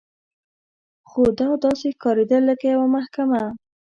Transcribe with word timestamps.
خو 1.09 1.21
دا 1.39 1.49
داسې 1.65 1.87
ښکارېدل 1.95 2.41
لکه 2.49 2.65
یوه 2.73 2.87
محکمه. 2.95 3.43